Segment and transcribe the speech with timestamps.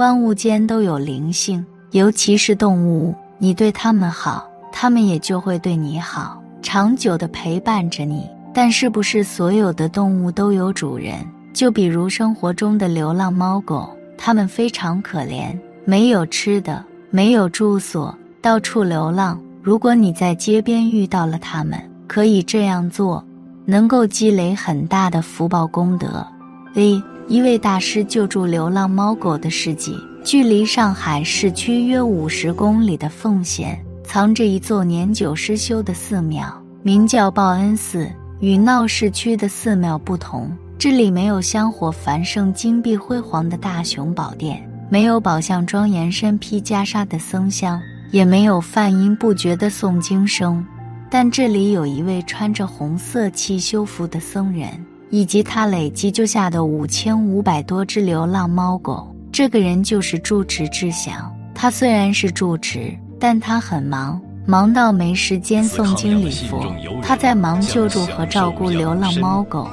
[0.00, 8.26] 万物间都有灵性，尤其是动物，你对它们好，它们也就会对你好，长久的陪伴着你。
[8.54, 11.16] 但是不是所有的动物都有主人？
[11.52, 15.54] 就比如生活中的流浪猫狗，它们非常可怜，
[15.84, 19.38] 没有吃的，没有住所，到处流浪。
[19.62, 23.22] 如果你在街边遇到了它们，可以这样做，
[23.66, 26.26] 能够积累很大的福报功德。
[26.74, 29.96] A 一位大师救助流浪猫狗的事迹。
[30.24, 36.52] 距离上海市区约五十公里的奉贤，藏着一座年久失修的寺庙，
[36.82, 38.10] 名叫报恩寺。
[38.40, 50.66] 与闹市区的寺庙不同，这里没有香火繁盛、金碧辉煌的大雄宝殿，没有宝相庄严、身披袈裟的僧香，也没有梵音不绝的诵经声。
[51.08, 54.68] 但这里有一位穿着红色汽修服的僧人，
[55.10, 59.06] 以及他累计救下的五千五百多只流浪猫狗。
[59.30, 61.30] 这个人就是住持志祥。
[61.54, 64.20] 他虽然是住持，但他很忙。
[64.46, 69.68] 忙到没时间诵经礼佛，他在忙救助和照顾流浪猫狗。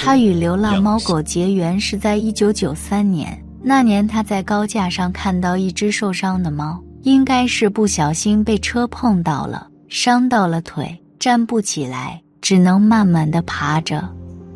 [0.00, 14.06] 他与流浪猫狗结缘是在一九九三年，那年他在高架上看到一只受伤的猫，应该是不小心被车碰到了，伤到了腿，站不起来，只能慢慢的爬着。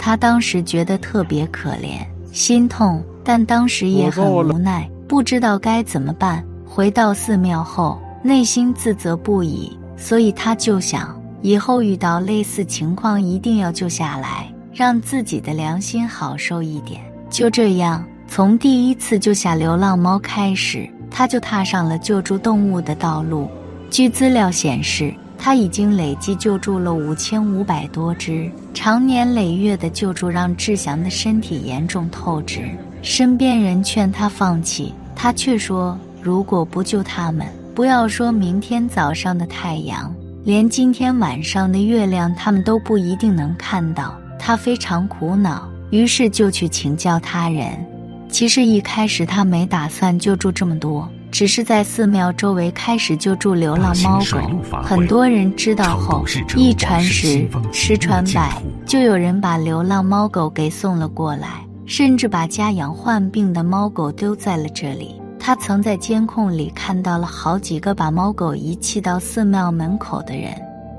[0.05, 6.45] 他当时觉得特别可怜，心痛，但当时也很无奈，不知道该怎么办。
[6.67, 7.97] 回到寺庙后。
[8.25, 17.01] 内心自责不已，所以他就想，以后遇到类似情况一定要救下来，让自己的良心好受一点。
[17.29, 23.49] 就这样，从第一次救下流浪猫开始，他就踏上了救助动物的道路。
[23.91, 25.13] 据资料显示，
[25.45, 28.49] 他已经累计救助了五千五百多只。
[28.73, 32.61] 长年累月的救助让志祥的身体严重透支，
[33.03, 37.45] 身边人劝他放弃，他却说：“如果不救他们。”
[37.75, 44.15] 不要说明天早上的太阳，连今天晚上的月亮，他们都不一定能看到。
[44.39, 47.85] 他非常苦恼，于是就去请教他人。
[48.29, 54.81] 其实一开始他没打算救助这么多，只是在寺庙周围开始救助流浪猫狗。
[54.83, 56.23] 很多人知道后，
[56.55, 58.53] 一传十，十传百，
[58.87, 65.19] 就有人把流浪猫狗给送了过来，甚至把家养患病的猫狗丢在了这里。
[65.41, 70.55] 他曾在监控里看到了好几个把猫狗遗弃到寺庙门口的人，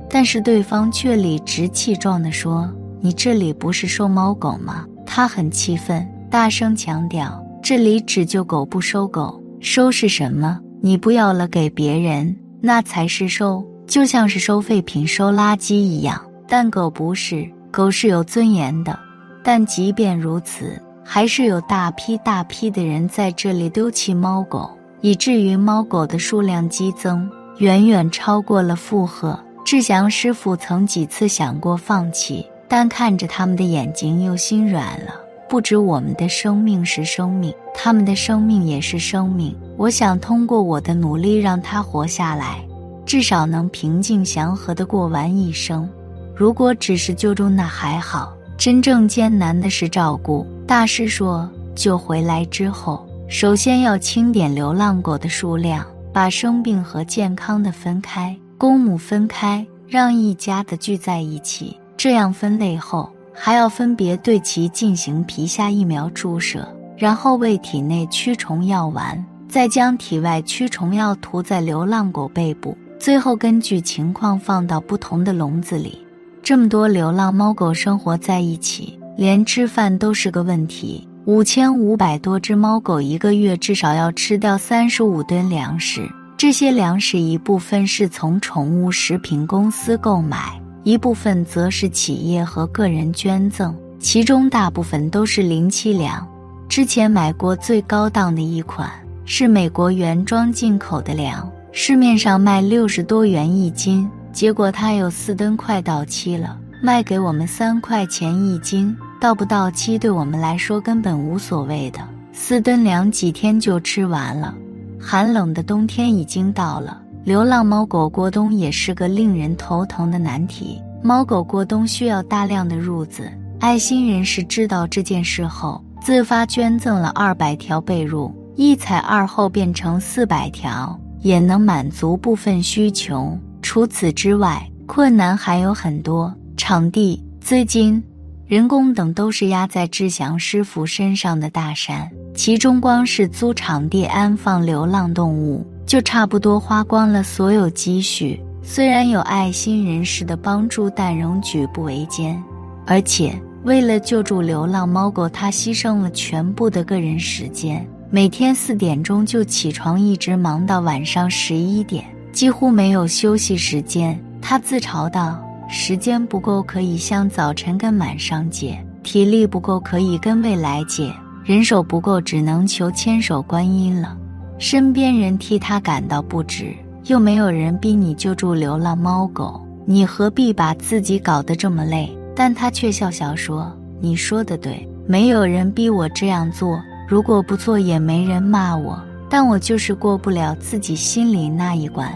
[0.10, 2.68] 但是对方却理直气壮地说
[3.00, 10.60] ：“你这里不是收猫狗吗？”他很气愤，大声强调：“这里只救狗不收狗，收是什么？
[10.82, 16.22] 你不要了给别人，那才是收，就像是收废品、收垃圾一样。
[16.48, 19.00] 但狗不是，狗是有尊严的。
[19.42, 29.38] 但即便如此。”还是有大批大批的人在这里丢弃猫狗，以至于猫狗的数量激增，远远超过了负荷。
[29.66, 35.14] 志祥师傅曾几次想过放弃，但看着他们的眼睛又心软了。
[35.54, 39.56] 不止我们的生命是生命，他们的生命也是生命。
[39.78, 42.66] 我想通过我的努力让他活下来，
[43.06, 45.88] 至少能平静祥和的过完一生。
[46.36, 48.36] 如果只是救助，那还好。
[48.58, 50.44] 真正艰难的是照顾。
[50.66, 61.78] 大师说，救回来之后，首先要清点流浪狗的数量，把生病和健康的分开，公母分开，让一家的聚在一起。
[61.96, 66.68] 这样分类后，还要分别对其进行皮下疫苗注射，
[66.98, 75.98] 然后喂体内驱虫药丸，再将体外驱虫药涂在流浪狗背部，最后根据情况放到不同的笼子里。
[76.42, 81.08] 这么多流浪猫狗生活在一起，连吃饭都是个问题。
[81.26, 86.06] 五千五百多只猫狗一个月至少要吃掉三十五吨粮食，
[86.36, 96.28] 这些粮食一部分是从宠物食品公司购买，一部分则是企业和个人捐赠，其中大部分都是零七粮。
[96.68, 98.90] 之前买过最高档的一款
[99.26, 104.10] 是美国原装进口的粮，市面上卖六十多元一斤。
[104.34, 112.00] 结果它有四吨快到期了，卖给我们三块钱一斤，到不到期对我们来说根本无所谓的。
[112.34, 114.56] 四吨粮几天就吃完了，
[115.00, 120.82] 寒冷的冬天已经到了，流浪猫狗过冬也是个令人头疼的难题。
[121.02, 133.38] 猫狗过冬需要大量的褥子，爱心人士知道这件事后，自发捐赠了二百条被褥，一采二后变成四百条，也能满足部分需求。
[133.62, 138.04] 除此之外，困难还有很多，场地、资金、
[138.46, 142.10] 人工等都是压在志祥师傅身上的大山。
[142.36, 148.42] 其中光是租场地安放流浪动物，就差不多花光了所有积蓄。
[148.64, 152.44] 虽然有爱心人士的帮助，但仍举步维艰。
[152.88, 164.20] 而且为了救助流浪猫狗，他牺牲了全部的个人时间，每天四点钟就起床，一直忙到晚上十一点，几乎没有休息时间。
[164.42, 165.40] 他自嘲道
[165.70, 171.14] ：“时间不够，可以向早晨跟晚上借；体力不够，可以跟未来借；
[171.46, 174.18] 人手不够，只能求千手观音了。”
[174.58, 176.74] 身边人替他感到不值，
[177.06, 182.10] 又没有人逼你救助流浪猫狗，你何必把自己搞得这么累？
[182.36, 189.02] 但他却笑笑说：“你说的对，没有人逼我这样做，如果不做，也没人骂我。
[189.30, 192.08] 但我就是过不了自己心里那一关。”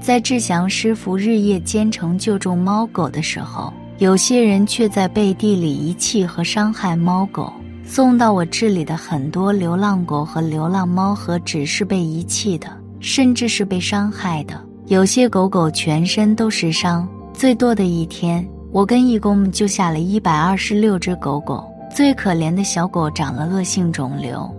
[0.00, 7.52] 在志祥师傅日夜兼程救助猫狗的时候，有些人却在背地里遗弃和伤害猫狗。
[7.94, 12.66] 送到我这里的很多流浪狗和流浪猫，何止是被遗弃的，
[13.00, 14.58] 甚至是被伤害的。
[14.86, 21.70] 有些狗狗全身都是伤，最多的一天，我跟义工们救下了一百二十六只狗狗。
[21.94, 24.50] 最可怜的小狗长了恶性肿瘤，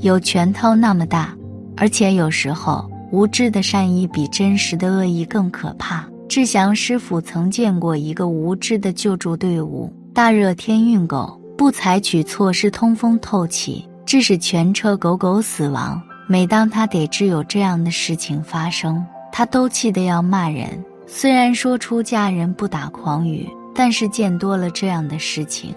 [0.00, 1.34] 有拳头那么大，
[1.78, 2.86] 而且有时候。
[3.10, 6.06] 无知的善意比真实的恶意更可怕。
[6.28, 16.02] 志祥师傅曾见过一个无知的救助队伍，大热天运狗，不采取措施通风透气，致使全车狗狗死亡。
[16.26, 19.00] 每当他得知有这样的事情发生，
[19.30, 20.66] 他都气得要骂人。
[21.06, 25.72] 虽然说出家人不打诳语，但是见多了这样的事情，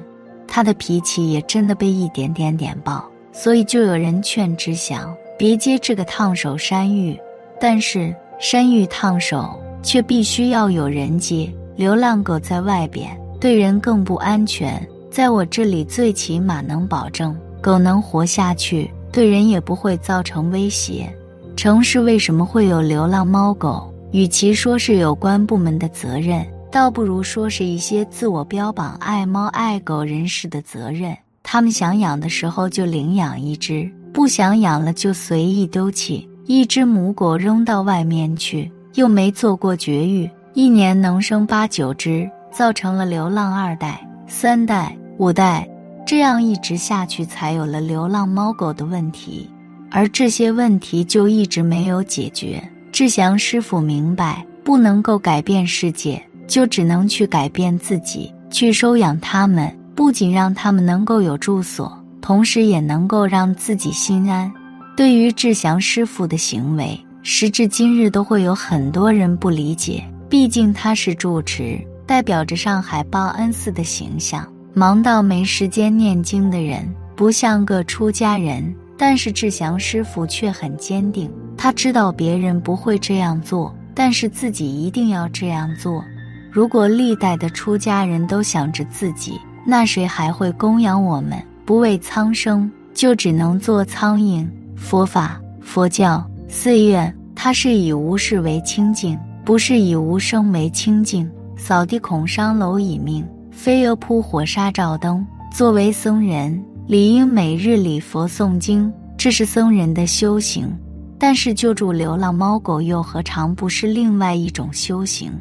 [0.47, 3.07] 他的脾气也真的被一点点点爆。
[3.31, 7.15] 所以就有人劝志祥别接这个烫手山芋。
[7.61, 11.47] 但是山芋烫手，却必须要有人接。
[11.75, 14.83] 流浪狗在外边对人更不安全，
[15.15, 21.09] 在我这里最起码能保证狗能活下去，对人也不会造成威胁。
[21.55, 23.89] 城市为什么会有流浪猫狗？
[24.11, 31.15] 与其说是有关部门的责任，倒不如说是一些自我标榜爱猫爱狗人士的责任。
[31.43, 36.27] 他们想养的时候就领养一只，不想养了就随意丢弃。
[36.45, 45.67] 一只母狗扔到外面去，又没做过绝育，一年能生八九只，造成了流浪二代、三代、五代，
[46.05, 49.49] 这样一直下去，才有了流浪猫狗的问题。
[49.89, 52.61] 而这些问题就一直没有解决。
[52.91, 61.91] 志祥师傅明白，不能够改变世界，就只能去改变自己，去收养它们，不仅让它们能够有住所，
[62.21, 64.51] 同时也能够让自己心安。
[64.97, 70.03] 对于志祥师傅的行为，时至今日都会有很多人不理解。
[70.29, 74.45] 毕竟他是住持，代表着上海报恩寺的形象，
[74.77, 76.85] 忙到没时间念经的人，
[77.15, 78.75] 不像个出家人。
[78.97, 86.03] 但是志祥师傅却很坚定，他知道别人不会这样做，但是自己一定要这样做。
[86.51, 91.41] 如果历代的出家人都想着自己，那谁还会供养我们？
[91.65, 94.45] 不为苍生，就只能做苍蝇。
[94.75, 101.29] 佛法、佛教、寺院，它是以无事为清净，不是以无声为清净。
[101.57, 103.25] 扫地恐伤蝼蚁命，
[103.55, 105.25] 飞蛾扑火杀照灯。
[105.51, 110.69] 作为僧人，理应每日礼佛诵经，这是僧人的修行。
[111.17, 115.31] 但是救助流浪猫狗，又何尝不是另外一种修行？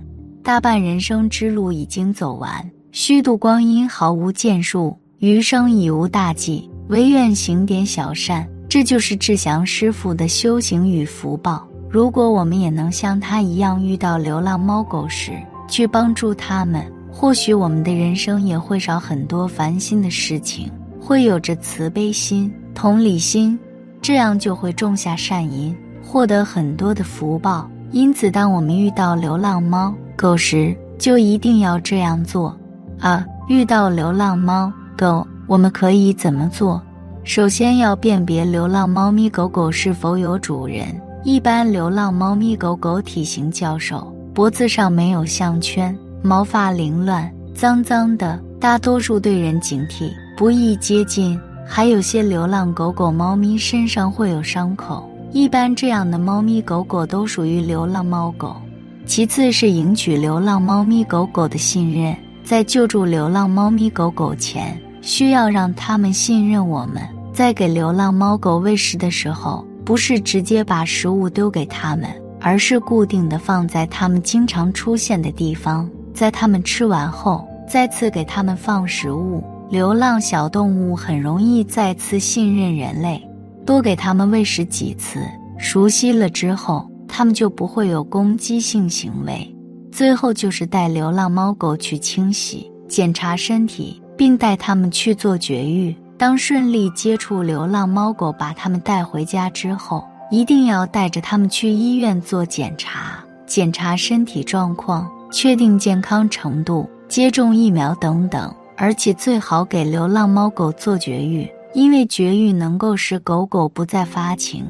[0.45, 8.49] 大半人生之路已经走完，虚度光阴毫无建树，余生已无大计，唯愿行点小善。
[8.69, 11.67] 这就是志祥师傅的修行与福报。
[11.91, 15.33] 如果我们也能像他一样，遇到流浪猫狗时
[15.69, 16.85] 去帮助他们，
[17.17, 20.69] 或许我们的人生也会少很多烦心的事情，
[21.01, 23.57] 会有着慈悲心、同理心，
[24.03, 27.71] 这样就会种下善因，获得很多的福报。
[27.93, 32.55] 因此，当我们遇到流浪猫狗时，就一定要这样做。
[32.99, 36.83] 啊，遇到流浪猫狗，我们可以怎么做？
[37.23, 40.89] 首先要辨别流浪猫咪狗狗是否有主人。
[41.23, 51.39] 一般流浪猫咪狗狗体型较瘦，脖子上没有项圈，毛发凌乱、脏脏的，大多数对人警惕，不易接近。
[51.67, 58.57] 还有些流浪狗狗、猫咪身上会有伤口，一般这样的猫咪狗狗都属于流浪猫狗。
[59.05, 64.81] 其次是赢取流浪猫咪狗狗的信任，在救助流浪猫咪狗狗前。
[65.03, 67.03] 需要让他们信任我们，
[67.35, 72.09] 在给流浪猫狗喂食的时候，不是直接把食物丢给他们，
[72.41, 79.43] 而是固定的放在它们经常出现的地方，在它们吃完后，再次给它们放食物。
[79.71, 83.21] 流浪小动物很容易再次信任人类，
[83.67, 85.19] 多给它们喂食几次，
[85.59, 89.53] 熟悉了之后，它们就不会有攻击性行为。
[89.91, 95.97] 最后就是带流浪猫狗去清洗、检查身体，并带它们去做绝育。
[96.17, 108.55] 当顺利接触流浪猫狗，把它们带回家之后，一定要带着它们去医院做检查，检查身体状况，确定健康程度，接种疫苗等等。
[108.77, 114.65] 而且最好给流浪猫狗做绝育，因为绝育能够使狗狗不再发情，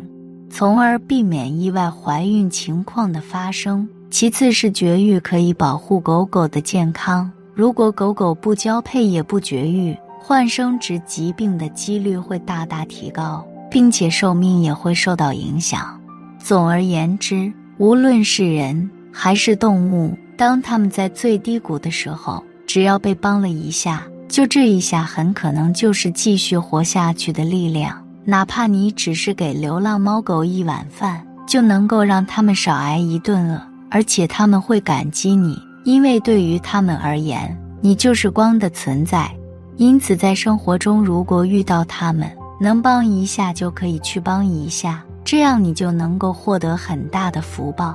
[0.49, 3.87] 从而避免意外怀孕情况的发生。
[4.11, 7.31] 其次是绝育可以保护狗狗的健康。
[7.53, 16.01] 如果狗狗不交配也不绝育，患生殖疾病的几率会大大提高，并且寿命也会受到影响。
[16.39, 28.03] 总而言之，无论是人还是动物，当它们在最低谷的时候，只要被帮了一下，就这一下很可能就是继续活下去的力量。
[28.25, 33.61] 哪怕你只是给流浪猫狗一碗饭，就能够让它们少挨一顿饿。
[33.91, 39.31] 而且他们会感激你，因为对于他们而言，你就是光的存在。
[39.77, 42.29] 因此，在生活中，如果遇到他们，
[42.61, 47.95] 能帮一下就可以去帮一下，这样你就能够获得很大的福报。